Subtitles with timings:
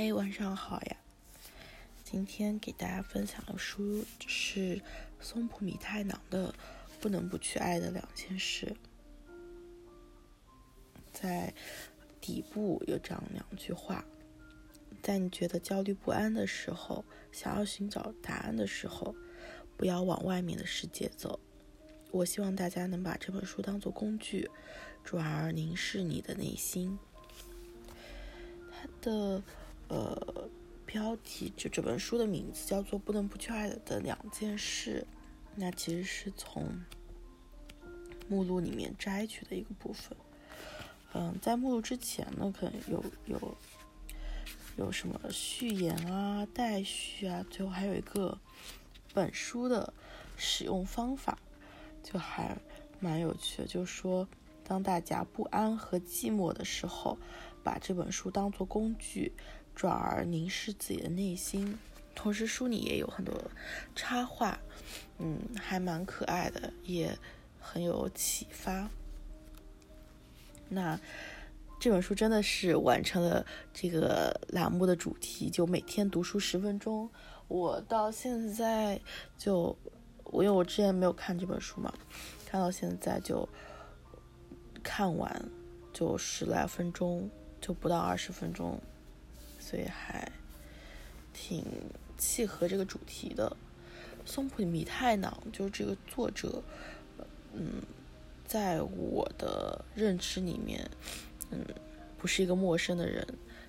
[0.00, 0.96] 嘿，晚上好呀！
[2.04, 4.80] 今天给大家分享的书是
[5.18, 6.52] 松浦弥太郎的
[7.00, 8.76] 《不能不去爱的两件事》。
[11.12, 11.52] 在
[12.20, 14.04] 底部有这样两句话：
[15.02, 19.16] 在你觉得焦虑不安的时候，想要寻找答案的时候，
[19.76, 21.40] 不要往外面的世界走。
[22.12, 24.48] 我希望大家能把这本书当做工具，
[25.02, 26.96] 转而凝视你的内心。
[28.70, 29.42] 它的
[29.88, 30.48] 呃
[30.86, 35.06] 标题就这本书的名字叫做《不能不去爱的两件事》，
[35.54, 36.80] 那其实是从
[38.28, 40.16] 目录里面摘取的一个部分。
[41.14, 43.56] 嗯，在目录之前呢，可能有有
[44.76, 48.38] 有什么序言啊、待序啊，最后还有一个
[49.12, 49.92] 本书的
[50.36, 51.38] 使用方法。
[52.00, 52.56] 就还
[53.00, 54.26] 蛮有趣的，就是说，
[54.64, 57.18] 当大家不安和寂寞的时候，
[57.62, 59.32] 把这本书当做工具，
[59.78, 61.78] 转而凝视自己的内心。
[62.16, 63.32] 同时，书里也有很多
[63.94, 64.58] 插画，
[65.18, 67.16] 嗯，还蛮可爱的，也
[67.60, 68.90] 很有启发。
[70.68, 70.98] 那
[71.78, 77.08] 这本书真的是完成了这个栏目的主题，就每天读书十分钟。
[77.46, 79.00] 我到现在
[79.36, 79.78] 就。
[80.30, 81.90] 我因为我之前没有看这本书嘛，
[82.44, 83.48] 看到现在就
[84.82, 85.48] 看完
[85.90, 87.30] 就十来分钟，
[87.62, 88.78] 就不到二十分钟，
[89.68, 90.30] 所以还
[91.34, 91.62] 挺
[92.16, 93.54] 契合这个主题的。
[94.24, 96.62] 松浦弥太郎就是这个作者，
[97.52, 97.82] 嗯，
[98.46, 100.88] 在我的认知里面，
[101.50, 101.62] 嗯，
[102.16, 103.26] 不是一个陌生的人，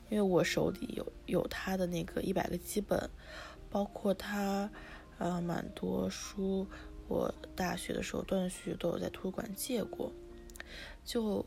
[0.09, 3.09] 因为我手里有有他的那个一百个基本，
[3.69, 4.69] 包括他。
[5.17, 6.65] 啊，蛮多书，
[7.09, 10.13] 我大学的时候断断续续都有在图书馆借过，
[11.03, 11.45] 就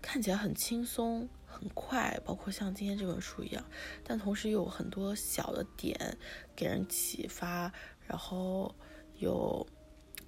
[0.00, 3.64] 看起来很轻松、很快，包括像今天这本书一样，
[4.04, 6.16] 但同时有很多小的点
[6.54, 7.72] 给人启发，
[8.06, 8.74] 然后
[9.16, 9.66] 有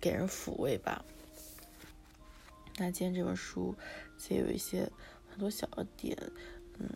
[0.01, 1.05] 给人抚慰吧。
[2.79, 3.77] 那今天这本书
[4.31, 4.91] 也有一些
[5.29, 6.17] 很多小的点，
[6.79, 6.89] 嗯，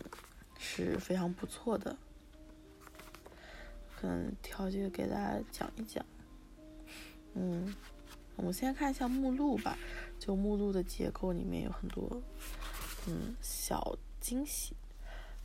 [0.58, 1.96] 是非常不错的。
[4.02, 6.04] 嗯，挑几个给大家讲一讲。
[7.34, 7.74] 嗯，
[8.36, 9.78] 我们先看一下目录吧。
[10.18, 12.22] 就目录的结构里面有很多
[13.06, 14.74] 嗯小惊喜。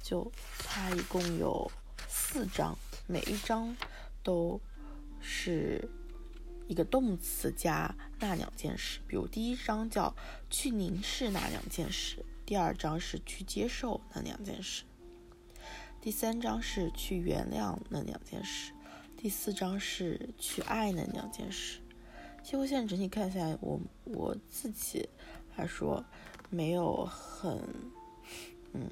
[0.01, 1.69] 就它一共有
[2.07, 3.75] 四章，每一章
[4.23, 4.61] 都
[5.19, 5.85] 是
[6.69, 9.01] 一个动词加那两件事。
[9.05, 10.15] 比如第一章叫
[10.49, 14.85] 去凝视那两件事，第二章是去接受那两件事。
[15.99, 18.71] 第三章是去原谅那两件事，
[19.17, 21.81] 第四章是去爱那两件事。
[22.41, 25.09] 其实我现在整体看下来，我我自己
[25.57, 26.05] 来说
[26.49, 27.61] 没有很，
[28.73, 28.89] 嗯，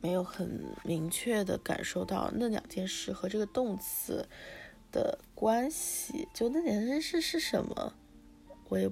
[0.00, 4.28] 没有很明确的感受到那两件事和这个动词
[4.90, 6.28] 的关系。
[6.34, 7.92] 就那两件事是什么，
[8.68, 8.90] 我也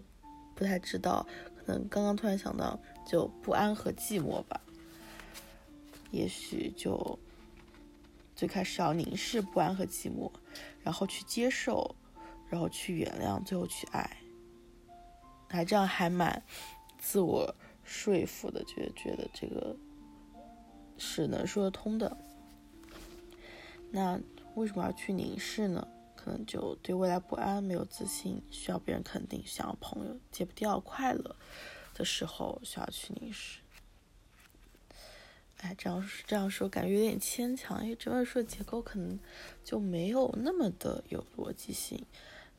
[0.55, 1.27] 不太知道。
[1.67, 4.61] 可能刚刚突然想到，就不安和寂寞吧。
[6.11, 7.19] 也许就
[8.35, 10.31] 最开始要凝视不安和寂寞，
[10.83, 11.95] 然后去接受，
[12.49, 14.17] 然后去原谅，最后去爱，
[15.49, 16.43] 还这样还蛮
[16.99, 17.55] 自我
[17.91, 19.77] 说服的，觉觉得这个
[20.97, 22.17] 是能说得通的。
[23.91, 24.21] 那
[24.55, 25.85] 为什么要去凝视呢？
[26.15, 31.35] 可能就对未来不安、没有自信，需要别人肯定，想要朋友，戒不掉快乐
[31.93, 33.59] 的时候，需要去凝视。
[35.59, 39.19] 哎，这样这样说感觉有点牵强，因为这本书结构可能
[39.65, 42.07] 就没有那么的有逻辑性。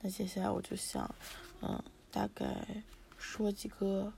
[0.01, 1.15] 那接下来我就想，
[1.61, 1.81] 嗯，
[2.11, 2.83] 大概
[3.17, 4.11] 说几个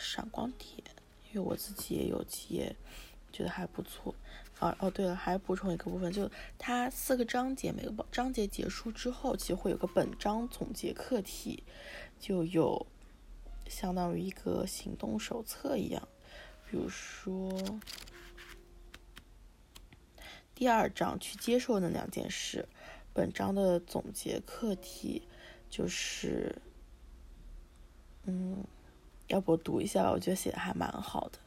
[0.00, 0.82] 闪光点，
[1.28, 2.74] 因为我自己也有几页
[3.30, 4.14] 觉得还不错。
[4.58, 11.62] 哦哦，对了，还补充一个部分，就它四个章节，每个章节结束之后，其实会有个本章总结课题，
[12.18, 12.86] 就有
[13.68, 16.08] 相当于一个行动手册一样，
[16.68, 17.52] 比如说。
[20.52, 22.68] 第二章去接受那两件事，
[23.14, 25.26] 本章的总结课题
[25.70, 26.54] 就是，
[28.24, 28.62] 嗯，
[29.30, 30.10] 要不读一下吧？
[30.10, 31.38] 我觉得写的还蛮好的。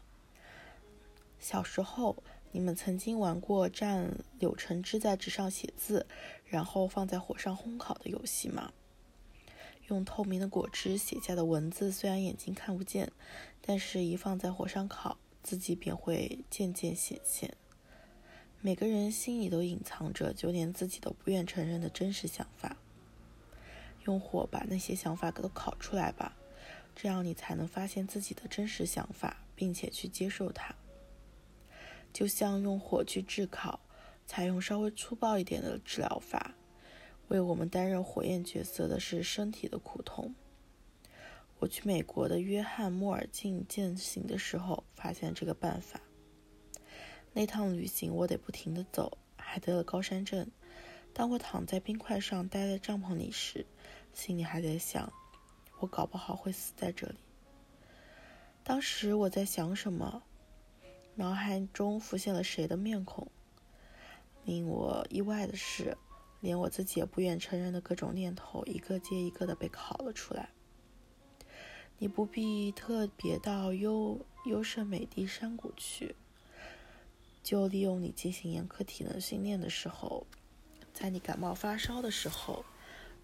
[1.37, 2.15] 小时候，
[2.53, 4.07] 你们曾经玩过蘸
[4.39, 6.05] 柳橙汁在纸上写字，
[6.45, 8.71] 然后放在火上烘烤的游戏吗？
[9.89, 13.11] 用透明的果汁写下的文字，虽然眼睛看不见，
[13.61, 17.53] 但是一放在火上烤，字迹便会渐渐显现。
[18.61, 22.77] 每个人心里都隐藏着，就连自己都不愿承认的真实想法。
[24.05, 26.37] 用火把那些想法都烤出来吧，
[26.95, 30.73] 这样你才能发现自己的真实想法，并且去接受它。
[32.11, 33.79] 就像用火去炙烤，
[34.25, 36.53] 采用稍微粗暴一点的治疗法。
[37.29, 40.35] 为我们担任火焰角色的是身体的苦痛。
[41.59, 45.99] 我去美国的约翰莫尔进践行的时候，发现这个办法。
[47.31, 50.45] 那趟旅行我得不停地走，还得了高山症。
[51.13, 53.65] 当我躺在冰块上，待在帐篷里时，
[54.13, 55.11] 心里还在想：
[55.83, 57.17] 我搞不好会死在这里。
[58.63, 60.23] 当时我在想什么？
[61.15, 63.27] 脑海中浮现了谁的面孔？
[64.45, 65.97] 令我意外的是，
[66.39, 70.51] 连我自己也不愿承认的各种念头，一个接一个的被拷了出来。
[71.97, 76.15] 你不必特别到优优胜美地山谷去。
[77.43, 80.25] 就利用你进行严苛体能训练的时候，
[80.93, 82.63] 在你感冒发烧的时候，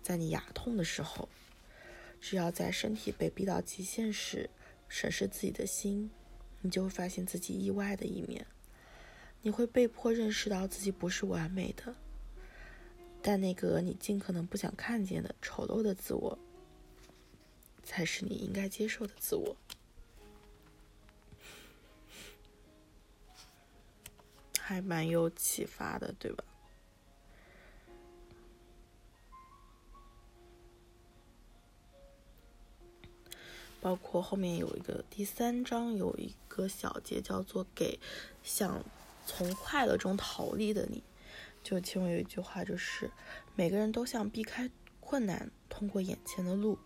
[0.03, 1.29] 在你牙痛的时候，
[2.21, 4.49] 只要在身体被逼到极限时，
[4.87, 6.11] 审视自己的心，
[6.61, 8.45] 你就会发现自己意外的一面。
[9.41, 11.95] 你会被迫认识到自己不是完美的，
[13.21, 16.37] 但那个你尽可能不想看见的丑陋的自我，
[17.83, 19.55] 才是你应该接受的自我。
[24.59, 26.43] 还蛮有启发的，对吧？
[33.81, 37.99] 包括后面有一个第三章有一个小节叫做“给
[38.43, 38.83] 想
[39.25, 41.01] 从快乐中逃离的你”，
[41.63, 43.09] 就其中有一句话就是
[43.55, 46.77] ：“每个人都想避开困难，通过眼前的路，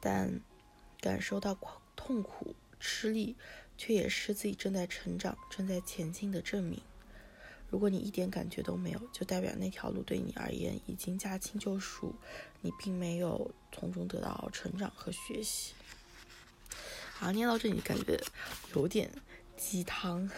[0.00, 0.40] 但
[1.00, 1.58] 感受到
[1.96, 3.34] 痛苦、吃力，
[3.76, 6.80] 却也是自己正在成长、正在前进的证明。”
[7.68, 12.14] 如果你一点感觉都没有，就代表那条路对你而言已经驾轻就熟，
[12.60, 15.74] 你并没有从中得到成长和学习。
[17.18, 18.22] 好，念到这里感觉
[18.74, 19.10] 有点
[19.56, 20.30] 鸡汤，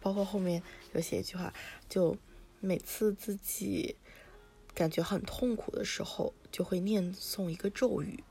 [0.00, 0.62] 包括后面
[0.94, 1.52] 有写一句话，
[1.90, 2.16] 就
[2.58, 3.96] 每次自己
[4.74, 8.24] 感觉很痛苦的时候，就会念诵一个咒语。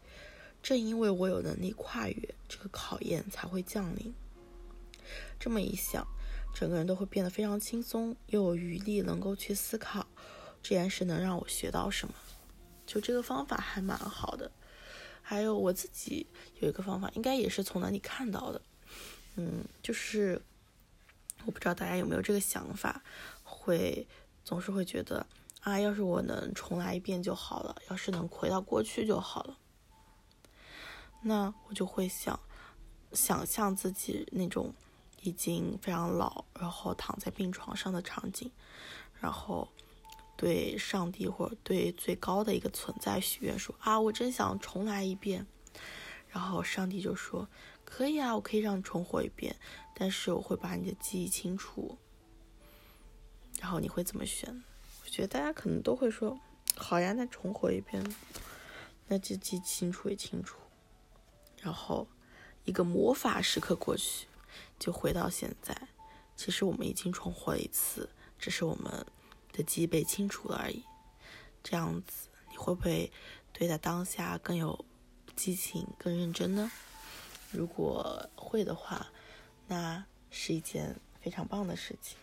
[0.63, 4.13] 正因为我有能力跨越这个考验，才会降临。
[5.39, 6.05] 这么一想。
[6.51, 10.07] 整个人都会变得非常轻松，又有余力能够去思考
[10.63, 12.15] 这件事能让我学到什么。
[12.87, 14.51] 就这个方法还蛮好的。
[15.29, 16.25] 还有我自己
[16.59, 18.59] 有一个方法，应该也是从哪里看到的。
[19.35, 20.41] 嗯，就是
[21.45, 23.03] 我不知道大家有没有这个想法，
[23.43, 24.07] 会
[24.43, 25.23] 总是会觉得
[25.61, 29.55] 啊，要是我能重来一遍就好了，要是能回到过去就好了。
[31.21, 32.39] 那我就会想，
[33.13, 34.73] 想象自己那种。
[35.21, 38.49] 已经非常老，然后躺在病床上的场景，
[39.19, 39.67] 然后
[40.39, 45.45] 对上帝或者对最高的一个存在许愿说：“啊，我真想重来一遍。”
[46.31, 47.49] 然后上帝就说
[47.83, 49.53] ：“可以啊，我可以让你重活一遍，
[49.93, 51.97] 但是我会把你的记忆清除。”
[53.59, 54.63] 然后你会怎么选？
[55.03, 56.39] 我觉得大家可能都会说
[56.77, 58.01] ：“好呀，那重活一遍，
[59.07, 60.57] 那就记清楚也清楚。”
[61.61, 62.07] 然后
[62.63, 64.27] 一个魔法时刻过去。
[64.79, 65.89] 就回到现在，
[66.37, 68.09] 其实我们已经重活了一次，
[68.39, 69.05] 只是我们
[69.51, 70.83] 的记忆被清除了而已。
[71.63, 73.11] 这样子，你会不会
[73.51, 74.85] 对待当下更有
[75.35, 76.71] 激情、更认真呢？
[77.51, 79.07] 如果会的话，
[79.67, 82.17] 那是一件非常棒的事情。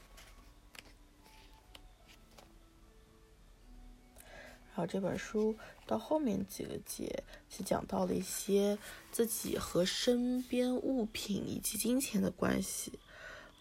[4.68, 5.56] 然后这本书
[5.87, 8.78] 到后面几个节，是讲到了一些
[9.11, 12.99] 自己和身边物品以及金钱的关系。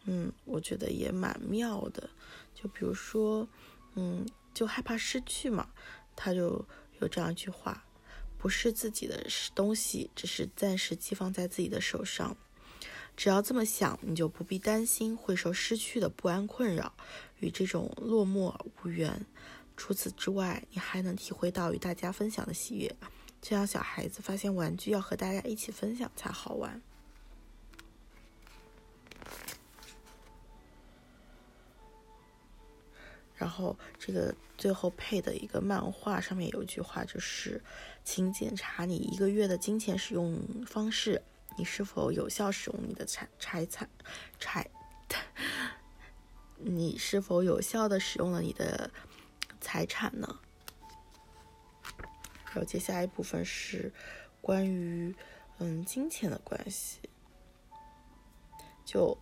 [0.03, 2.09] 嗯，我觉得也蛮妙的。
[2.55, 3.47] 就比如说，
[3.93, 5.69] 嗯，就害怕失去嘛，
[6.15, 6.65] 他就
[6.99, 7.85] 有这样一句话：
[8.39, 12.35] 不是自己的东西，只是暂时寄放在自己的手上。
[13.17, 16.93] 只要这么想，你就不必担心会受失去的不安困扰，
[17.39, 19.25] 与这种落寞无缘。
[19.77, 22.95] 除此之外，你还能体会到与大家分享的喜悦，
[23.41, 26.81] 就像小孩子发现玩具要和大家一起分享才好玩。
[33.45, 37.61] 然后这个最后配的一个漫画上面有一句话，就是
[38.03, 41.21] “请检查你一个月的金钱使用方式，
[41.55, 43.87] 你是否有效使用你的财财产
[44.39, 44.67] 财，
[46.57, 48.89] 你是否有效的使用了你的。”
[49.61, 50.39] 财产呢？
[52.45, 53.91] 然后接下一部分是
[54.39, 55.15] 关于
[55.57, 56.99] 嗯金钱的关系，
[58.85, 59.17] 就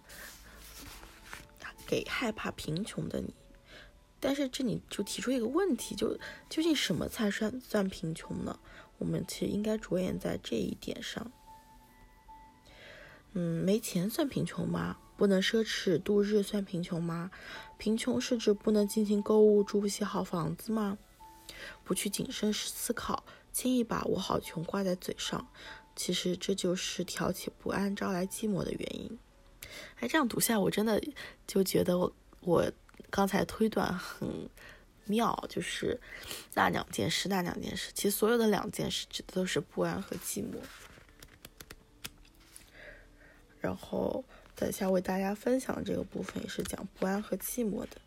[1.87, 3.33] 给害怕贫穷的你。
[4.25, 6.17] 但是这里就提出一个问题，就
[6.49, 8.57] 究竟什么才算算贫穷呢？
[8.97, 11.29] 我们其实应该着眼在这一点上。
[13.33, 14.95] 嗯，没钱算贫穷吗？
[15.17, 17.31] 不能奢侈度日算贫穷吗？
[17.77, 20.97] 贫穷是指不能尽情购物、住不起好房子吗？
[21.83, 25.45] 不去谨慎思考，轻易把握好穷挂在嘴上，
[25.97, 29.19] 其实这就是挑起不安、招来寂寞的原因。
[29.99, 31.03] 哎，这样读下，我真的
[31.45, 32.71] 就觉得我我
[33.09, 34.49] 刚才推断很
[35.05, 35.99] 妙，就是
[36.53, 40.57] 那两件事，那两件事，其实所有的两件事指的都是不安和寂寞。
[43.59, 44.23] 然后
[44.55, 48.01] 等下为大家分享的这个部分也是讲不安和寂寞的。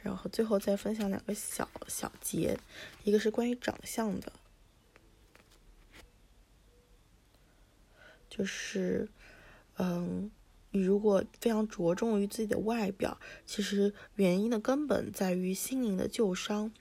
[0.00, 2.56] 然后最后再分享两个小小节，
[3.02, 4.32] 一个是关于长相的，
[8.30, 9.08] 就是，
[9.76, 10.30] 嗯，
[10.82, 16.72] 如果非常着重于自己的外表，其实原因的根本在于心灵的旧伤，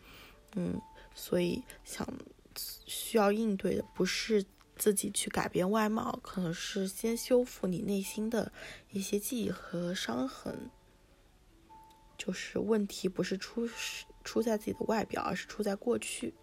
[0.56, 0.82] 嗯，
[1.14, 2.08] 所以想
[2.56, 8.52] 需要应对的不是自己去改变外貌，可能是先修复你内心的
[8.92, 10.70] 一些记忆和伤痕。
[12.18, 13.70] 就是问题不是出
[14.24, 16.34] 出在自己的外表，而是出在过去。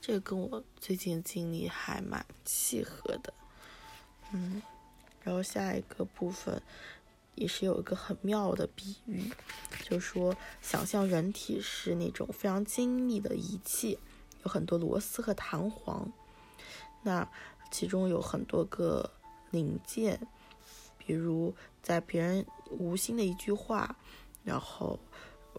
[0.00, 3.34] 这个跟我最近经历还蛮契合的，
[4.32, 4.62] 嗯。
[5.28, 6.62] 然后下一个部分
[7.34, 9.30] 也是有一个很妙的比喻，
[9.82, 13.98] 就说想象人体是那种非常精密的仪器，
[14.42, 16.10] 有很多螺丝和弹簧，
[17.02, 17.28] 那
[17.70, 19.10] 其中有很多个
[19.50, 20.18] 零件，
[20.96, 23.94] 比如在别人无心的一句话。
[24.44, 24.98] 然后，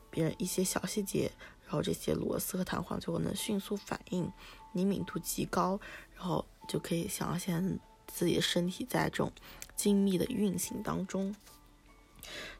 [0.09, 1.31] 别人一些小细节，
[1.63, 4.31] 然后这些螺丝和弹簧就能迅速反应，
[4.73, 5.79] 灵敏度极高，
[6.15, 7.77] 然后就可以想象
[8.13, 9.31] 自己的身体在这种
[9.75, 11.35] 精密的运行当中。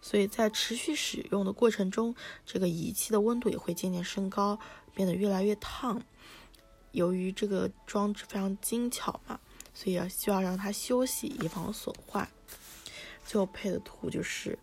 [0.01, 2.15] 所以在持续使用的过程中，
[2.46, 4.60] 这个仪器的温度也会渐渐升高，
[4.94, 6.01] 变得越来越烫。
[6.91, 9.39] 由于这个装置非常精巧嘛，
[9.74, 12.29] 所以要需要让它休息，以防损坏。
[13.25, 14.58] 最后配的图就是。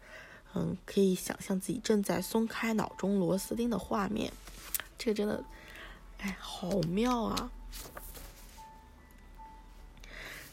[0.59, 4.33] 嗯，可以想象自己正在松开脑中螺丝钉的画面，
[4.97, 5.45] 这个真的，
[6.17, 7.53] 哎，好妙啊！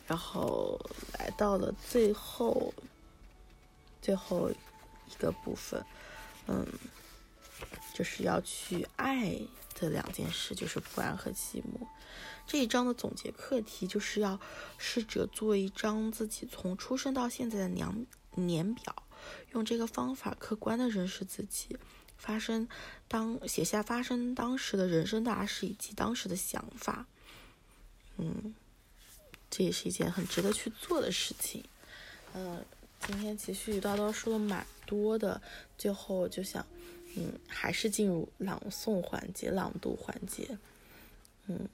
[0.06, 0.80] 然后
[1.18, 2.74] 来到了最后，
[4.02, 5.84] 最后一个部分，
[6.48, 6.68] 嗯，
[7.94, 9.40] 就是要去爱
[9.80, 11.88] 的两件事，就是不安和寂寞。
[12.46, 14.40] 这一章的总结课题就是要
[14.78, 18.06] 试着做一张自己从出生到现在的年
[18.36, 18.96] 年表。
[19.54, 21.78] 用这个方法客观的认识自己，
[22.18, 22.68] 发生
[23.08, 27.06] 当写下发生当时的人生大事以及当时的想法，
[28.18, 28.54] 嗯，
[29.56, 31.64] 这也是一件很值得去做的事情。
[32.34, 32.66] 嗯，
[33.02, 35.40] 今天其实絮叨叨说了蛮多的，
[35.78, 36.66] 最后就想，
[37.16, 40.58] 嗯，还是进入朗诵环节、朗读环节。
[41.46, 41.70] 嗯，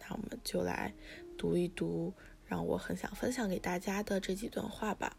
[0.00, 0.92] 那我们就来
[1.38, 2.12] 读一读
[2.48, 5.16] 让我很想分享给大家的这几段话吧。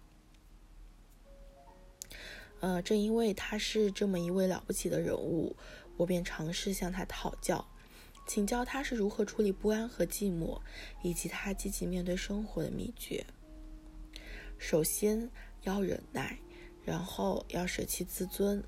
[2.60, 5.56] 呃，正因为他是这么一位了不起的人物，
[5.96, 7.66] 我便尝试向他讨教，
[8.28, 10.60] 请教他是如何处理不安和寂寞，
[11.04, 13.26] 以及他积极面对生活的秘诀。
[14.58, 15.30] 首先
[15.64, 16.38] 要忍耐，
[16.86, 18.64] 然后要舍弃自尊，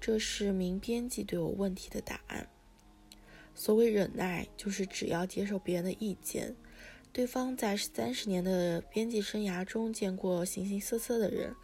[0.00, 2.48] 这是名编辑对我问题的答案。
[3.54, 6.54] 所谓忍耐，就是只要接受别人的意见。
[7.12, 11.54] 对方在三十年的编辑生涯中见过形形色色的人。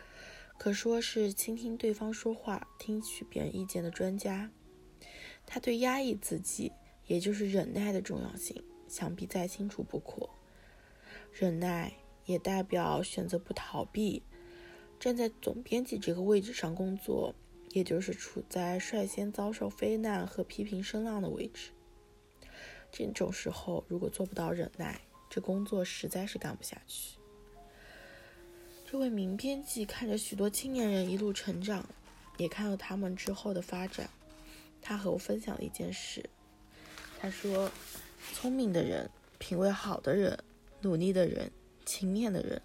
[0.59, 4.51] 可说是倾听对方说话、听取别人意见的专家。
[5.47, 6.73] 他对压抑自己，
[7.09, 10.31] 也就是忍耐的重要性，想必再清楚不过。
[11.33, 11.93] 忍耐
[12.27, 14.23] 也代表选择不逃避。
[15.01, 17.35] 站在总编辑这个位置上工作，
[17.71, 21.71] 也就是处在率先遭受非难和批评声浪的位置。
[22.91, 25.01] 这种时候，如果做不到忍耐，
[25.31, 27.17] 这工作实在是干不下去。
[28.91, 31.89] 这位名编辑看着许多青年人一路成长，
[32.37, 34.11] 也看到他们之后的发展。
[34.83, 36.29] 他和我分享了一件事。
[37.21, 37.71] 他说
[38.33, 40.39] ：“聪明的人、品味好的人、
[40.83, 41.51] 努力的人、
[41.85, 42.63] 勤勉的人，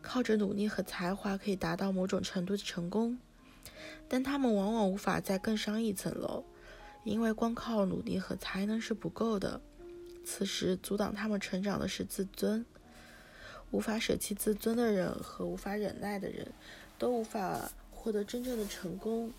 [0.00, 3.18] 靠着努力和才华可以达到某种程度的成功，
[4.08, 6.44] 但他们往往无法再更上一层楼，
[7.02, 9.60] 因为光靠努力和才能是不够的。
[10.24, 12.64] 此时阻挡他们成长的是自尊。”
[13.72, 16.52] 无法舍弃自尊的人和无法忍耐的人，
[16.98, 19.32] 都无法获得真正的成功。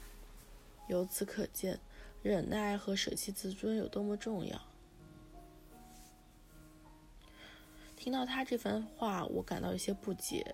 [0.89, 1.79] 由此可见，
[2.27, 4.61] 忍耐和舍弃自尊有多么重要。
[7.95, 10.53] 听到他这番话，我感到有些不解。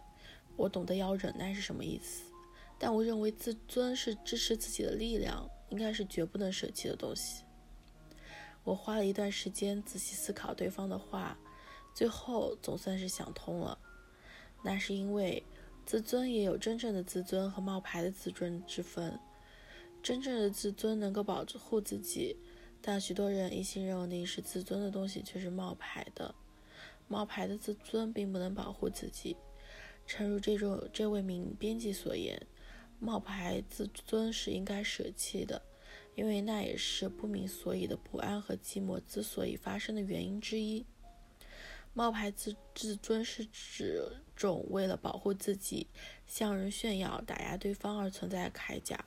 [0.55, 2.25] 我懂得要忍耐是什么意思，
[2.77, 7.43] 但我认为自尊是支持自己的力量，应该是绝不能舍弃的东西。
[8.63, 11.35] 我花了一段时间仔细思考对方的话。
[11.95, 13.77] 最后总算是想通了，
[14.63, 15.43] 那是因为
[15.85, 19.19] 自尊也有真正的自尊和冒牌的自尊之分。
[20.03, 22.35] 真正的自尊能够保护自己，
[22.81, 26.35] 但许多人一心认定是自尊的东西却是冒牌的。
[27.07, 29.37] 冒牌的自尊并不能保护自己。
[30.05, 32.45] 诚如这种这位名编辑所言，
[32.99, 35.61] 冒牌自尊是应该舍弃的，
[36.15, 40.85] 因为那也是不明所以的不安和寂寞之所以发生的原因之一。
[41.93, 44.01] 冒牌自自尊是指
[44.35, 45.87] 种为了保护自己、
[46.27, 49.05] 向人炫耀、打压对方而存在的铠甲。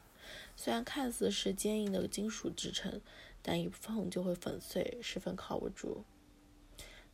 [0.57, 3.01] 虽然看似是坚硬的金属制成，
[3.43, 6.05] 但一碰就会粉碎，十分靠不住。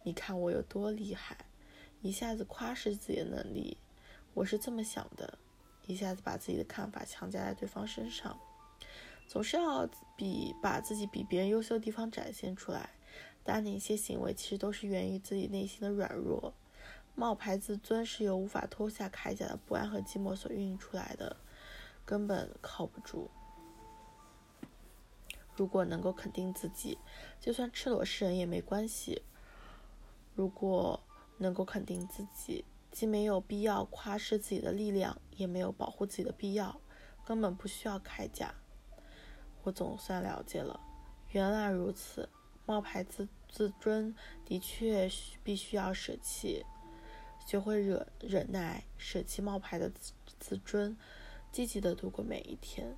[0.03, 1.47] 你看我有多厉害！
[2.01, 3.77] 一下子夸示自己的能力，
[4.35, 5.39] 我是这么想的；
[5.87, 8.39] 一下子把自己的看法强加在对方身上，
[9.29, 12.91] 总是要比把自己比别人优秀的地方展现出来。
[13.45, 16.55] 但那些行为其实都是源于自己内心的软弱。
[17.15, 21.37] 冒牌自尊是由无法脱下铠甲的不安和寂寞所孕育出来的。
[22.05, 23.31] 根本靠不住。
[25.55, 26.99] 如果能够肯定自己，
[27.41, 29.23] 就算赤裸示人也没关系。
[30.35, 30.99] 如果
[31.37, 36.81] 能够肯定自己，既没有必要夸示自己的力量，也没有保护自己的必要，
[37.25, 38.55] 根本不需要铠甲。
[39.63, 40.81] 我总算了解了，
[41.31, 42.29] 原来如此。
[42.65, 45.11] 冒牌自自尊的确
[45.43, 46.65] 必须要舍弃，
[47.45, 50.97] 学会忍忍耐，舍弃冒牌的自自尊。
[51.53, 52.97] 积极的度过每一天，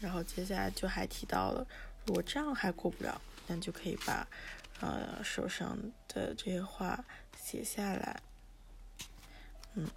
[0.00, 1.64] 然后接下来就还提到了，
[2.04, 4.26] 如果这样还过不了，那就可以把
[4.80, 7.04] 呃手上的这些话
[7.40, 8.20] 写下来。
[9.74, 9.88] 嗯，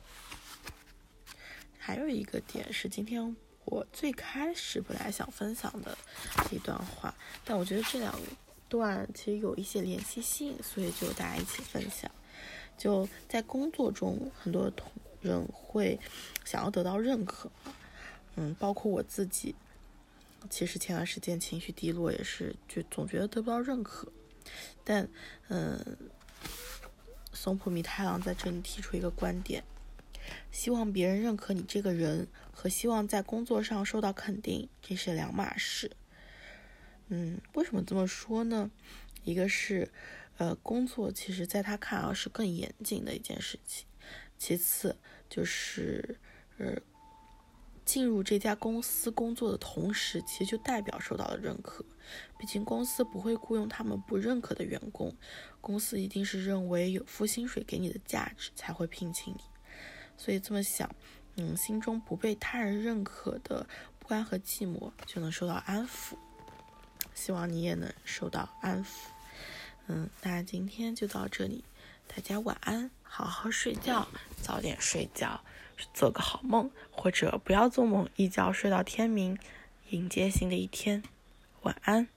[1.80, 5.98] 还有一个点是今天我最开始本来想分享的
[6.52, 7.12] 一段话，
[7.44, 8.14] 但我觉得这两
[8.70, 12.12] 段其实有一些联系性，所以就大家一起分享。
[12.78, 16.00] 就在工作中，很多同人会
[16.44, 17.50] 想要得到认可，
[18.36, 19.56] 嗯，包括我自己。
[20.50, 24.12] 其实前段时间情绪低落，也是就总觉得得不到认可。
[24.84, 25.08] 但，
[25.48, 25.80] 嗯，
[27.32, 29.64] 松浦弥太郎在这里提出一个观点：
[30.52, 35.92] 希望别人认可你这个人，和希望在工作上受到肯定，这是两码事。
[37.08, 38.70] 嗯，为什么这么说呢？
[39.24, 39.90] 一个是。
[40.44, 43.86] 呃，工作其实在他看来是更严谨的一件事情。
[44.38, 44.98] 其次
[45.30, 46.20] 就是，
[46.58, 46.76] 呃，
[47.86, 51.86] 进入这家公司工作的同时，其实就代表受到了认可。
[52.38, 55.16] 毕竟公司不会雇佣他们不认可的员工，
[55.62, 59.40] 公司一定是认为有付薪水给你的价值才会聘请你。
[60.18, 60.94] 所以这么想，
[61.38, 63.66] 嗯，心中不被他人认可的
[63.98, 66.18] 不安和寂寞就能受到安抚。
[67.14, 69.13] 希望你也能受到安抚。
[69.88, 71.64] 嗯，那今天就到这里，
[72.08, 74.08] 大家晚安，好好睡觉，
[74.42, 75.42] 早点睡觉，
[75.94, 79.38] 做个好梦，或者不要做梦，一觉睡到天明，
[79.90, 81.04] 迎接新的一天，
[81.64, 82.13] 晚安。